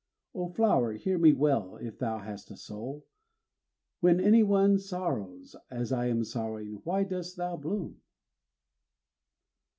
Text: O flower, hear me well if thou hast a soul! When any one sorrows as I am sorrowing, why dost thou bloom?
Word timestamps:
O 0.33 0.47
flower, 0.49 0.93
hear 0.93 1.19
me 1.19 1.31
well 1.31 1.75
if 1.77 1.99
thou 1.99 2.17
hast 2.17 2.49
a 2.49 2.57
soul! 2.57 3.05
When 3.99 4.19
any 4.19 4.41
one 4.41 4.79
sorrows 4.79 5.55
as 5.69 5.91
I 5.91 6.07
am 6.07 6.23
sorrowing, 6.23 6.81
why 6.83 7.03
dost 7.03 7.37
thou 7.37 7.55
bloom? 7.55 8.01